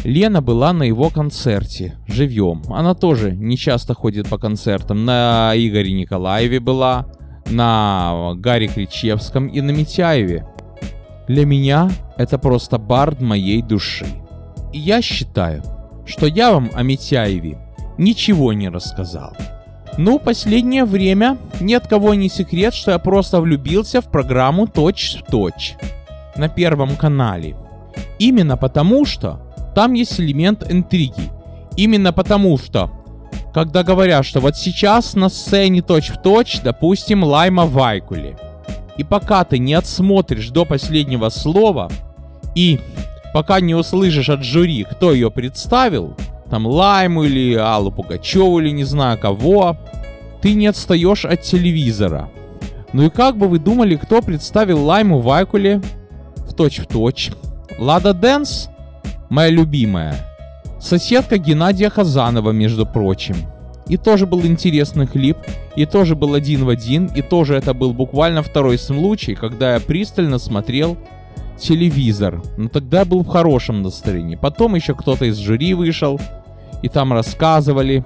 Лена 0.04 0.42
была 0.42 0.72
на 0.72 0.82
его 0.82 1.10
концерте, 1.10 1.96
живьем. 2.08 2.62
Она 2.68 2.94
тоже 2.94 3.30
не 3.32 3.56
часто 3.56 3.94
ходит 3.94 4.28
по 4.28 4.36
концертам. 4.36 5.04
На 5.04 5.52
Игоре 5.54 5.92
Николаеве 5.92 6.58
была, 6.58 7.06
на 7.46 8.32
Гарри 8.34 8.66
Кричевском 8.66 9.46
и 9.46 9.60
на 9.60 9.70
Митяеве. 9.70 10.46
Для 11.28 11.46
меня 11.46 11.90
это 12.16 12.38
просто 12.38 12.78
бард 12.78 13.20
моей 13.20 13.62
души. 13.62 14.06
И 14.72 14.78
я 14.78 15.02
считаю, 15.02 15.62
что 16.04 16.26
я 16.26 16.52
вам 16.52 16.70
о 16.74 16.82
Митяеве 16.82 17.58
ничего 17.96 18.52
не 18.52 18.68
рассказал. 18.68 19.36
Ну, 19.98 20.18
последнее 20.18 20.84
время 20.84 21.38
ни 21.60 21.74
от 21.74 21.86
кого 21.86 22.14
не 22.14 22.28
секрет, 22.28 22.74
что 22.74 22.92
я 22.92 22.98
просто 22.98 23.40
влюбился 23.40 24.00
в 24.00 24.10
программу 24.10 24.66
«Точь 24.66 25.18
в 25.20 25.30
точь» 25.30 25.76
на 26.34 26.48
Первом 26.48 26.96
канале. 26.96 27.54
Именно 28.18 28.56
потому, 28.56 29.04
что 29.04 29.41
там 29.74 29.94
есть 29.94 30.20
элемент 30.20 30.70
интриги. 30.70 31.30
Именно 31.76 32.12
потому 32.12 32.58
что, 32.58 32.90
когда 33.54 33.82
говорят, 33.82 34.24
что 34.24 34.40
вот 34.40 34.56
сейчас 34.56 35.14
на 35.14 35.28
сцене 35.28 35.82
точь-в-точь, 35.82 36.60
допустим, 36.62 37.24
Лайма 37.24 37.66
Вайкули, 37.66 38.36
и 38.96 39.04
пока 39.04 39.44
ты 39.44 39.58
не 39.58 39.74
отсмотришь 39.74 40.50
до 40.50 40.64
последнего 40.64 41.28
слова, 41.30 41.90
и 42.54 42.78
пока 43.32 43.60
не 43.60 43.74
услышишь 43.74 44.28
от 44.28 44.44
жюри, 44.44 44.84
кто 44.84 45.12
ее 45.12 45.30
представил, 45.30 46.14
там 46.50 46.66
Лайму 46.66 47.24
или 47.24 47.54
Аллу 47.54 47.90
Пугачеву 47.90 48.60
или 48.60 48.70
не 48.70 48.84
знаю 48.84 49.18
кого, 49.18 49.78
ты 50.42 50.52
не 50.52 50.66
отстаешь 50.66 51.24
от 51.24 51.40
телевизора. 51.40 52.28
Ну 52.92 53.04
и 53.04 53.10
как 53.10 53.38
бы 53.38 53.48
вы 53.48 53.58
думали, 53.58 53.96
кто 53.96 54.20
представил 54.20 54.84
Лайму 54.84 55.20
Вайкуле 55.20 55.80
в 56.36 56.52
точь-в-точь? 56.52 57.30
Лада 57.78 58.12
Дэнс? 58.12 58.68
Моя 59.32 59.48
любимая. 59.48 60.14
Соседка 60.78 61.38
Геннадия 61.38 61.88
Хазанова, 61.88 62.50
между 62.50 62.84
прочим. 62.84 63.34
И 63.88 63.96
тоже 63.96 64.26
был 64.26 64.44
интересный 64.44 65.06
клип, 65.06 65.38
и 65.74 65.86
тоже 65.86 66.14
был 66.14 66.34
один 66.34 66.66
в 66.66 66.68
один, 66.68 67.06
и 67.06 67.22
тоже 67.22 67.56
это 67.56 67.72
был 67.72 67.94
буквально 67.94 68.42
второй 68.42 68.76
случай, 68.76 69.34
когда 69.34 69.72
я 69.72 69.80
пристально 69.80 70.38
смотрел 70.38 70.98
телевизор. 71.58 72.42
Но 72.58 72.68
тогда 72.68 73.00
я 73.00 73.04
был 73.06 73.22
в 73.22 73.28
хорошем 73.28 73.80
настроении. 73.80 74.36
Потом 74.36 74.74
еще 74.74 74.94
кто-то 74.94 75.24
из 75.24 75.38
жюри 75.38 75.72
вышел, 75.72 76.20
и 76.82 76.90
там 76.90 77.14
рассказывали, 77.14 78.04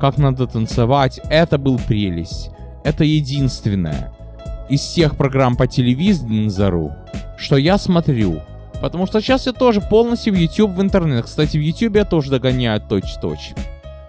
как 0.00 0.16
надо 0.16 0.46
танцевать. 0.46 1.20
Это 1.28 1.58
был 1.58 1.80
прелесть. 1.88 2.50
Это 2.84 3.02
единственное 3.02 4.12
из 4.68 4.80
всех 4.80 5.16
программ 5.16 5.56
по 5.56 5.66
телевизору, 5.66 6.92
что 7.36 7.56
я 7.56 7.78
смотрю 7.78 8.42
Потому 8.82 9.06
что 9.06 9.20
сейчас 9.20 9.46
я 9.46 9.52
тоже 9.52 9.80
полностью 9.80 10.34
в 10.34 10.36
YouTube, 10.36 10.72
в 10.72 10.82
интернет. 10.82 11.24
Кстати, 11.24 11.56
в 11.56 11.60
YouTube 11.60 11.94
я 11.94 12.04
тоже 12.04 12.32
догоняю 12.32 12.80
точь-точь. 12.80 13.54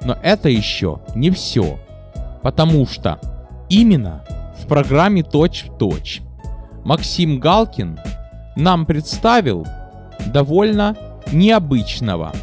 Но 0.04 0.18
это 0.24 0.50
еще 0.50 1.00
не 1.14 1.30
все. 1.30 1.78
Потому 2.42 2.88
что 2.88 3.20
именно 3.70 4.26
в 4.60 4.66
программе 4.66 5.22
точь-в-точь 5.22 6.22
Максим 6.84 7.40
Галкин 7.40 8.00
нам 8.56 8.88
представил 8.88 9.68
довольно 10.26 10.98
необычного, 11.32 12.34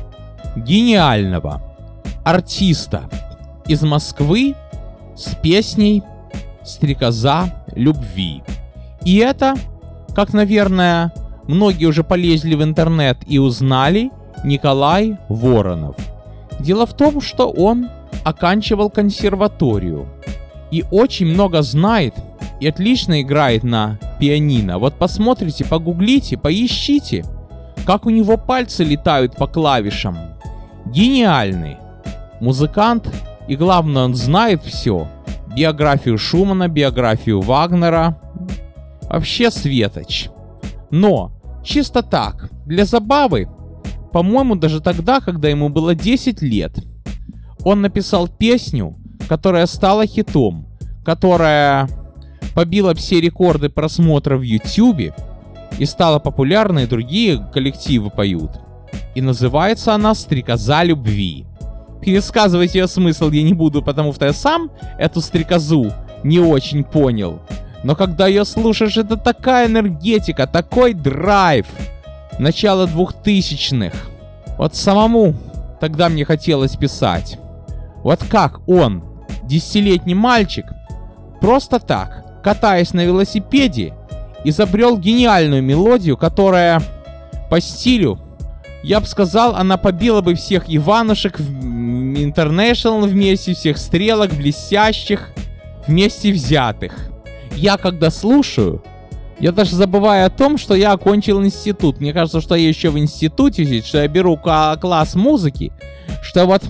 гениального 0.54 1.60
артиста 2.24 3.10
из 3.66 3.82
Москвы 3.82 4.54
с 5.16 5.34
песней 5.34 6.04
«Стрекоза 6.62 7.64
любви». 7.74 8.44
И 9.04 9.16
это, 9.16 9.54
как, 10.14 10.32
наверное, 10.32 11.12
Многие 11.46 11.86
уже 11.86 12.04
полезли 12.04 12.54
в 12.54 12.62
интернет 12.62 13.18
и 13.26 13.38
узнали 13.38 14.10
Николай 14.44 15.18
Воронов. 15.28 15.96
Дело 16.60 16.86
в 16.86 16.94
том, 16.94 17.20
что 17.20 17.50
он 17.50 17.88
оканчивал 18.24 18.90
консерваторию 18.90 20.06
и 20.70 20.84
очень 20.90 21.26
много 21.26 21.62
знает 21.62 22.14
и 22.60 22.68
отлично 22.68 23.22
играет 23.22 23.64
на 23.64 23.98
пианино. 24.18 24.78
Вот 24.78 24.94
посмотрите, 24.94 25.64
погуглите, 25.64 26.36
поищите, 26.36 27.24
как 27.86 28.06
у 28.06 28.10
него 28.10 28.36
пальцы 28.36 28.84
летают 28.84 29.36
по 29.36 29.46
клавишам. 29.46 30.18
Гениальный 30.86 31.78
музыкант 32.40 33.08
и 33.48 33.56
главное 33.56 34.04
он 34.04 34.14
знает 34.14 34.62
все. 34.62 35.08
Биографию 35.56 36.18
Шумана, 36.18 36.68
биографию 36.68 37.40
Вагнера. 37.40 38.20
Вообще 39.02 39.50
светоч. 39.50 40.28
Но 40.90 41.40
Чисто 41.62 42.02
так, 42.02 42.50
для 42.66 42.84
забавы. 42.84 43.48
По-моему, 44.12 44.56
даже 44.56 44.80
тогда, 44.80 45.20
когда 45.20 45.48
ему 45.48 45.68
было 45.68 45.94
10 45.94 46.42
лет. 46.42 46.72
Он 47.64 47.82
написал 47.82 48.28
песню, 48.28 48.96
которая 49.28 49.66
стала 49.66 50.06
хитом, 50.06 50.66
которая 51.04 51.88
побила 52.54 52.94
все 52.94 53.20
рекорды 53.20 53.68
просмотра 53.68 54.36
в 54.36 54.42
YouTube 54.42 55.14
и 55.78 55.84
стала 55.84 56.18
популярной, 56.18 56.86
другие 56.86 57.38
коллективы 57.52 58.10
поют. 58.10 58.50
И 59.14 59.20
называется 59.20 59.94
она 59.94 60.14
«Стрекоза 60.14 60.82
любви». 60.82 61.46
Пересказывать 62.00 62.74
ее 62.74 62.88
смысл 62.88 63.30
я 63.30 63.42
не 63.42 63.52
буду, 63.52 63.82
потому 63.82 64.14
что 64.14 64.24
я 64.24 64.32
сам 64.32 64.70
эту 64.98 65.20
стрекозу 65.20 65.92
не 66.24 66.40
очень 66.40 66.82
понял. 66.82 67.40
Но 67.82 67.96
когда 67.96 68.26
ее 68.26 68.44
слушаешь, 68.44 68.96
это 68.96 69.16
такая 69.16 69.66
энергетика, 69.66 70.46
такой 70.46 70.94
драйв. 70.94 71.66
Начало 72.38 72.86
двухтысячных. 72.86 73.92
Вот 74.58 74.74
самому 74.74 75.34
тогда 75.80 76.08
мне 76.08 76.24
хотелось 76.24 76.76
писать. 76.76 77.38
Вот 78.02 78.22
как 78.28 78.66
он, 78.68 79.02
десятилетний 79.42 80.14
мальчик, 80.14 80.66
просто 81.40 81.78
так, 81.78 82.42
катаясь 82.42 82.92
на 82.92 83.04
велосипеде 83.04 83.94
изобрел 84.44 84.96
гениальную 84.96 85.62
мелодию, 85.62 86.16
которая 86.16 86.82
по 87.50 87.60
стилю, 87.60 88.18
я 88.82 89.00
бы 89.00 89.06
сказал, 89.06 89.56
она 89.56 89.76
побила 89.76 90.22
бы 90.22 90.34
всех 90.34 90.64
Иванушек 90.66 91.38
в 91.38 91.42
International 92.14 93.06
вместе, 93.06 93.54
всех 93.54 93.76
стрелок 93.76 94.32
блестящих 94.32 95.30
вместе 95.86 96.32
взятых. 96.32 97.09
Я 97.60 97.76
когда 97.76 98.10
слушаю, 98.10 98.82
я 99.38 99.52
даже 99.52 99.76
забываю 99.76 100.24
о 100.24 100.30
том, 100.30 100.56
что 100.56 100.74
я 100.74 100.92
окончил 100.92 101.44
институт. 101.44 102.00
Мне 102.00 102.14
кажется, 102.14 102.40
что 102.40 102.54
я 102.54 102.66
еще 102.66 102.88
в 102.88 102.98
институте 102.98 103.82
что 103.82 103.98
я 103.98 104.08
беру 104.08 104.38
класс 104.38 105.14
музыки, 105.14 105.70
что 106.22 106.46
вот 106.46 106.62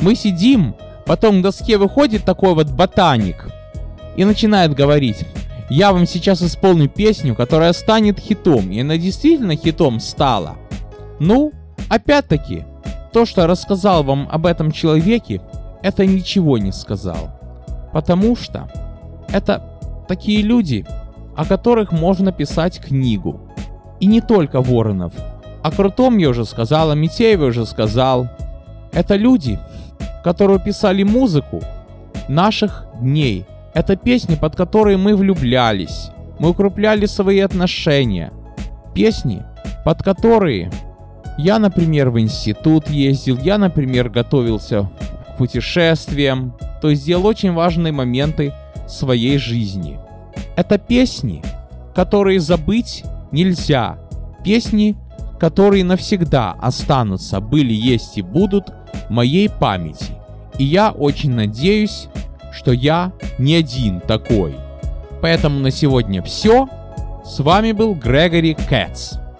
мы 0.00 0.14
сидим, 0.14 0.74
потом 1.06 1.40
к 1.40 1.42
доске 1.42 1.78
выходит 1.78 2.26
такой 2.26 2.52
вот 2.52 2.68
ботаник 2.72 3.46
и 4.16 4.26
начинает 4.26 4.74
говорить. 4.74 5.24
Я 5.70 5.94
вам 5.94 6.06
сейчас 6.06 6.42
исполню 6.42 6.90
песню, 6.90 7.34
которая 7.34 7.72
станет 7.72 8.18
хитом. 8.20 8.70
И 8.70 8.82
она 8.82 8.98
действительно 8.98 9.56
хитом 9.56 9.98
стала. 9.98 10.56
Ну, 11.20 11.52
опять-таки, 11.88 12.64
то, 13.14 13.24
что 13.24 13.46
рассказал 13.46 14.04
вам 14.04 14.28
об 14.30 14.44
этом 14.44 14.72
человеке, 14.72 15.40
это 15.82 16.04
ничего 16.04 16.58
не 16.58 16.70
сказал. 16.70 17.30
Потому 17.94 18.36
что 18.36 18.68
это 19.30 19.73
такие 20.06 20.42
люди, 20.42 20.86
о 21.36 21.44
которых 21.44 21.92
можно 21.92 22.32
писать 22.32 22.80
книгу. 22.80 23.40
И 24.00 24.06
не 24.06 24.20
только 24.20 24.60
Воронов. 24.60 25.12
О 25.62 25.70
Крутом 25.70 26.18
я 26.18 26.28
уже 26.28 26.44
сказал, 26.44 26.90
о 26.90 26.94
Митееве 26.94 27.46
уже 27.46 27.64
сказал. 27.66 28.28
Это 28.92 29.16
люди, 29.16 29.58
которые 30.22 30.60
писали 30.60 31.02
музыку 31.02 31.62
наших 32.28 32.86
дней. 33.00 33.46
Это 33.72 33.96
песни, 33.96 34.36
под 34.36 34.56
которые 34.56 34.96
мы 34.96 35.16
влюблялись. 35.16 36.10
Мы 36.38 36.50
укрепляли 36.50 37.06
свои 37.06 37.40
отношения. 37.40 38.32
Песни, 38.94 39.44
под 39.84 40.02
которые 40.02 40.70
я, 41.36 41.58
например, 41.58 42.10
в 42.10 42.20
институт 42.20 42.88
ездил, 42.88 43.38
я, 43.38 43.58
например, 43.58 44.08
готовился 44.08 44.90
к 45.28 45.36
путешествиям, 45.38 46.56
то 46.80 46.90
есть 46.90 47.04
делал 47.04 47.26
очень 47.26 47.52
важные 47.52 47.92
моменты 47.92 48.52
своей 48.88 49.38
жизни. 49.38 49.98
Это 50.56 50.78
песни, 50.78 51.42
которые 51.94 52.40
забыть 52.40 53.04
нельзя. 53.32 53.98
Песни, 54.44 54.96
которые 55.38 55.84
навсегда 55.84 56.52
останутся, 56.60 57.40
были, 57.40 57.72
есть 57.72 58.18
и 58.18 58.22
будут 58.22 58.72
в 59.08 59.10
моей 59.10 59.48
памяти. 59.48 60.12
И 60.58 60.64
я 60.64 60.90
очень 60.90 61.32
надеюсь, 61.32 62.08
что 62.52 62.72
я 62.72 63.12
не 63.38 63.54
один 63.54 64.00
такой. 64.00 64.54
Поэтому 65.20 65.58
на 65.60 65.70
сегодня 65.70 66.22
все. 66.22 66.68
С 67.24 67.40
вами 67.40 67.72
был 67.72 67.94
Грегори 67.94 68.54
Кэтс. 68.54 69.14